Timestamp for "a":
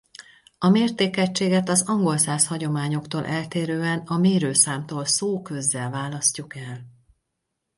0.57-0.69, 3.99-4.17